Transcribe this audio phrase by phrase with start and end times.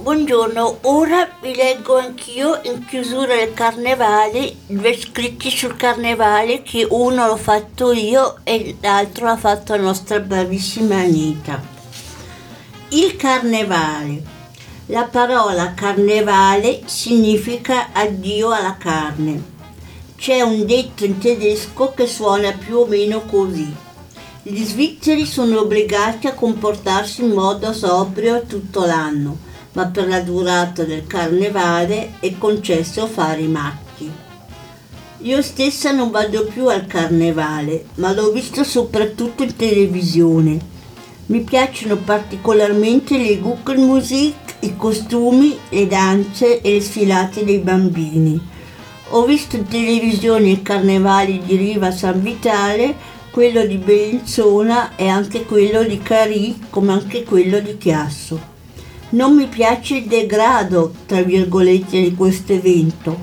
[0.00, 7.26] Buongiorno, ora vi leggo anch'io in chiusura del carnevale due scritti sul carnevale che uno
[7.26, 11.60] l'ho fatto io e l'altro l'ha fatto la nostra bravissima Anita.
[12.90, 14.22] Il carnevale.
[14.86, 19.42] La parola carnevale significa addio alla carne.
[20.16, 23.74] C'è un detto in tedesco che suona più o meno così.
[24.42, 30.84] Gli svizzeri sono obbligati a comportarsi in modo sobrio tutto l'anno ma per la durata
[30.84, 34.10] del carnevale è concesso fare i macchi.
[35.22, 40.58] Io stessa non vado più al carnevale, ma l'ho visto soprattutto in televisione.
[41.26, 48.40] Mi piacciono particolarmente le Guckelmusik, i costumi, le danze e le sfilate dei bambini.
[49.10, 52.94] Ho visto in televisione i carnevali di Riva San Vitale,
[53.30, 58.57] quello di Bellinzona e anche quello di Carì, come anche quello di Chiasso.
[59.10, 63.18] Non mi piace il degrado, tra virgolette, di questo evento,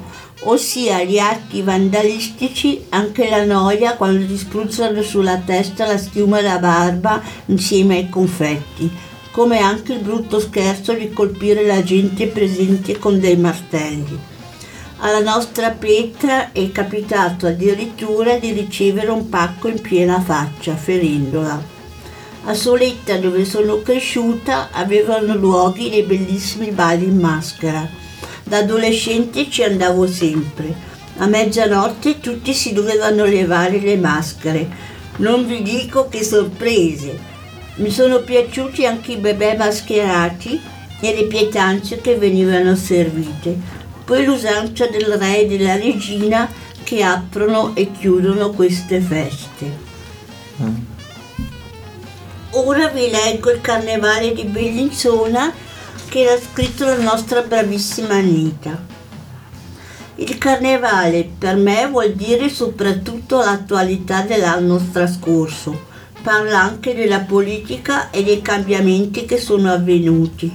[0.45, 6.57] ossia gli atti vandalistici, anche la noia quando ti spruzzano sulla testa la schiuma da
[6.57, 8.89] barba insieme ai confetti,
[9.29, 14.17] come anche il brutto scherzo di colpire la gente presente con dei martelli.
[14.97, 21.74] Alla nostra Petra è capitato addirittura di ricevere un pacco in piena faccia, ferendola.
[22.47, 27.89] A Soletta, dove sono cresciuta, avevano luoghi dei bellissimi balli in maschera.
[28.43, 30.71] Da adolescente ci andavo sempre.
[31.17, 34.69] A mezzanotte tutti si dovevano levare le maschere.
[35.17, 37.19] Non vi dico che sorprese.
[37.77, 40.61] Mi sono piaciuti anche i bebè mascherati
[41.01, 43.57] e le pietanze che venivano servite.
[44.05, 46.47] Poi l'usanza del re e della regina
[46.83, 49.94] che aprono e chiudono queste feste.
[52.67, 55.53] Ora vi leggo il carnevale di Bellinzona
[56.09, 58.75] che l'ha scritto la nostra bravissima Anita.
[60.15, 65.79] Il carnevale per me vuol dire soprattutto l'attualità dell'anno trascorso.
[66.23, 70.51] Parla anche della politica e dei cambiamenti che sono avvenuti.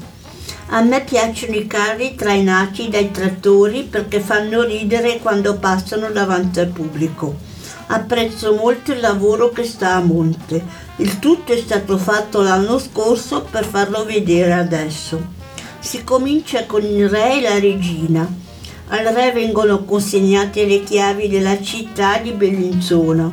[0.70, 6.70] A me piacciono i carri trainati dai trattori perché fanno ridere quando passano davanti al
[6.70, 7.50] pubblico
[7.92, 10.88] apprezzo molto il lavoro che sta a monte.
[11.00, 15.18] Il tutto è stato fatto l'anno scorso per farlo vedere adesso.
[15.78, 18.30] Si comincia con il re e la regina.
[18.88, 23.32] Al re vengono consegnate le chiavi della città di Bellinzona.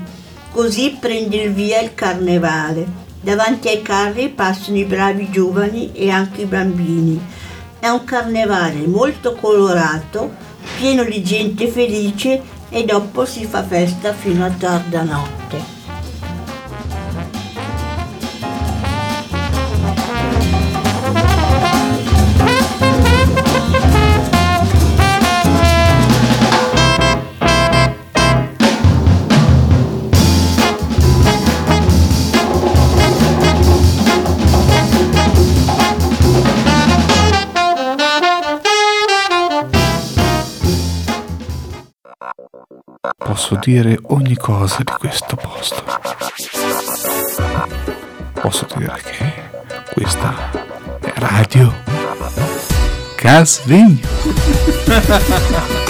[0.49, 2.87] Così prende il via il carnevale.
[3.19, 7.21] Davanti ai carri passano i bravi giovani e anche i bambini.
[7.79, 10.31] È un carnevale molto colorato,
[10.77, 15.76] pieno di gente felice e dopo si fa festa fino a tarda notte.
[43.47, 45.81] Posso dire ogni cosa di questo posto.
[48.33, 49.33] Posso dire che
[49.93, 50.33] questa
[50.99, 51.73] è Radio
[53.15, 54.05] Casvegno.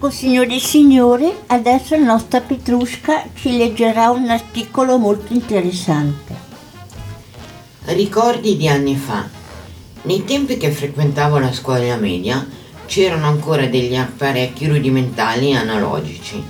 [0.00, 6.36] Ecco signori e signori, adesso la nostra Petrushka ci leggerà un articolo molto interessante.
[7.86, 9.28] Ricordi di anni fa.
[10.02, 12.46] Nei tempi che frequentavo la scuola media
[12.86, 16.40] c'erano ancora degli apparecchi rudimentali analogici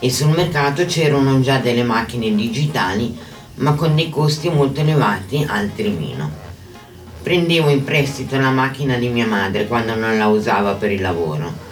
[0.00, 3.16] e sul mercato c'erano già delle macchine digitali
[3.58, 6.28] ma con dei costi molto elevati, altri meno.
[7.22, 11.67] Prendevo in prestito la macchina di mia madre quando non la usava per il lavoro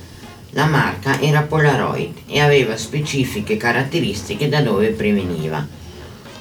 [0.57, 5.65] la marca era Polaroid e aveva specifiche caratteristiche da dove preveniva.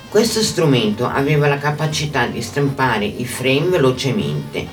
[0.07, 4.65] Questo strumento aveva la capacità di stampare i frame velocemente.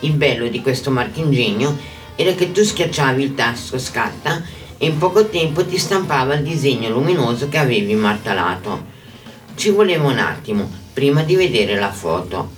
[0.00, 1.76] Il bello di questo marchingegno
[2.14, 4.44] era che tu schiacciavi il tasto scatta
[4.78, 8.96] e in poco tempo ti stampava il disegno luminoso che avevi immortalato.
[9.56, 12.48] Ci voleva un attimo prima di vedere la foto.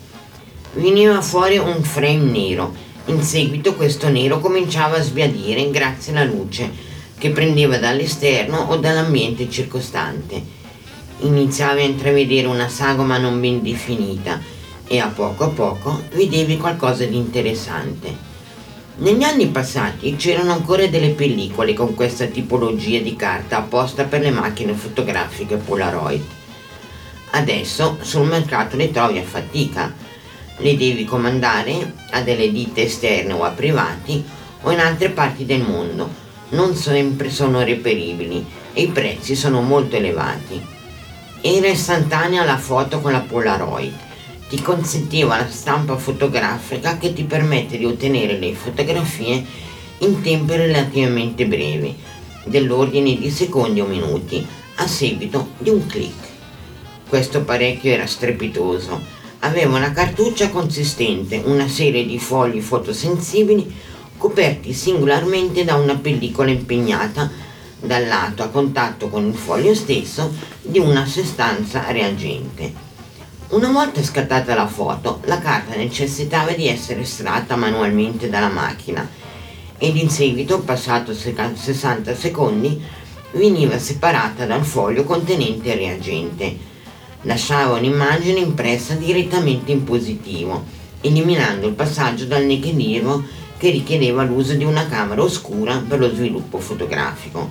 [0.75, 2.88] Veniva fuori un frame nero.
[3.11, 6.71] In seguito questo nero cominciava a sbiadire grazie alla luce
[7.19, 10.41] che prendeva dall'esterno o dall'ambiente circostante.
[11.19, 14.41] Iniziavi a intravedere una sagoma non ben definita
[14.87, 18.17] e a poco a poco vedevi qualcosa di interessante.
[18.99, 24.31] Negli anni passati c'erano ancora delle pellicole con questa tipologia di carta apposta per le
[24.31, 26.23] macchine fotografiche Polaroid.
[27.33, 30.09] Adesso sul mercato le trovi a fatica.
[30.61, 34.25] Le devi comandare a delle ditte esterne o a privati
[34.62, 36.09] o in altre parti del mondo.
[36.51, 40.61] Non sempre sono reperibili e i prezzi sono molto elevati.
[41.41, 44.09] Era istantanea la foto con la Polaroid
[44.51, 49.45] ti consentiva la stampa fotografica che ti permette di ottenere le fotografie
[49.99, 51.97] in tempi relativamente brevi,
[52.47, 56.29] dell'ordine di secondi o minuti, a seguito di un clic.
[57.09, 59.01] Questo apparecchio era strepitoso,
[59.40, 63.75] aveva una cartuccia consistente, una serie di fogli fotosensibili
[64.16, 67.31] coperti singolarmente da una pellicola impegnata
[67.81, 72.88] dal lato a contatto con il foglio stesso di una sostanza reagente.
[73.48, 79.08] Una volta scattata la foto, la carta necessitava di essere estratta manualmente dalla macchina
[79.78, 82.81] ed in seguito, passato 60 secondi,
[83.32, 86.69] veniva separata dal foglio contenente il reagente.
[87.22, 90.64] Lasciava un'immagine impressa direttamente in positivo,
[91.02, 93.22] eliminando il passaggio dal negativo
[93.58, 97.50] che richiedeva l'uso di una camera oscura per lo sviluppo fotografico.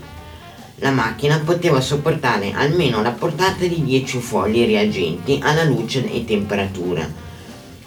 [0.78, 7.08] La macchina poteva sopportare almeno la portata di 10 fogli reagenti alla luce e temperatura.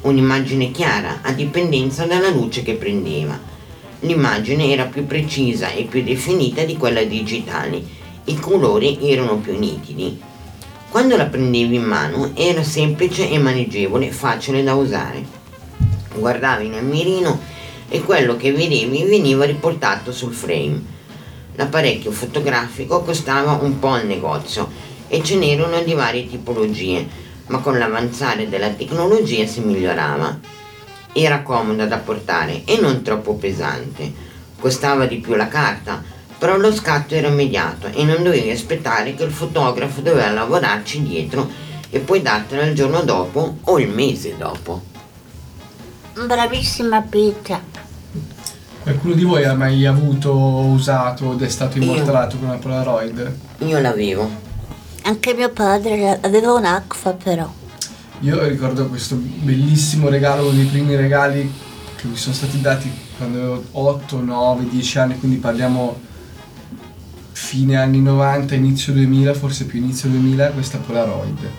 [0.03, 3.37] Un'immagine chiara a dipendenza dalla luce che prendeva.
[4.01, 7.83] L'immagine era più precisa e più definita di quella digitale.
[8.27, 10.31] I colori erano più nitidi.
[10.93, 15.25] Quando la prendevi in mano era semplice e maneggevole, facile da usare.
[16.15, 17.41] Guardavi nel mirino
[17.89, 20.83] e quello che vedevi veniva riportato sul frame
[21.55, 24.71] L'apparecchio fotografico costava un po' al negozio
[25.09, 27.09] e ce n'erano di varie tipologie,
[27.47, 30.41] ma con l'avanzare della tecnologia si migliorava.
[31.15, 34.13] Era comoda da portare e non troppo pesante.
[34.61, 36.03] Costava di più la carta,
[36.43, 41.49] però lo scatto era immediato e non dovevi aspettare che il fotografo doveva lavorarci dietro
[41.89, 44.83] e poi dartela il giorno dopo o il mese dopo.
[46.15, 47.61] Bravissima Petra.
[48.83, 53.37] Qualcuno di voi ha mai avuto, usato ed è stato immortalato con una Polaroid?
[53.59, 54.29] Io l'avevo.
[55.03, 57.49] Anche mio padre aveva un'ACFA però.
[58.23, 61.53] Io ricordo questo bellissimo regalo, uno dei primi regali
[61.95, 66.11] che mi sono stati dati quando avevo 8, 9, 10 anni, quindi parliamo
[67.33, 71.51] fine anni 90, inizio 2000, forse più inizio 2000, questa Polaroid.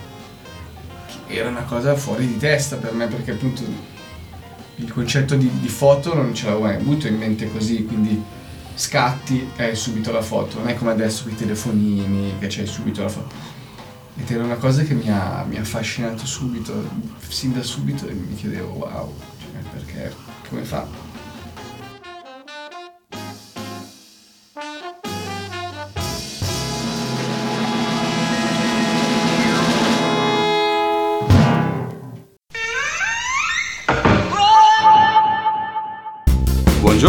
[1.26, 3.62] Che era una cosa fuori di testa per me perché appunto
[4.76, 8.22] il concetto di, di, foto non ce l'avevo mai avuto in mente così, quindi
[8.74, 12.66] scatti e hai subito la foto, non è come adesso con i telefonini che c'hai
[12.66, 13.52] subito la foto.
[14.16, 16.88] Ed era una cosa che mi ha, mi affascinato subito,
[17.28, 20.14] sin da subito e mi chiedevo wow, cioè, perché,
[20.48, 21.03] come fa?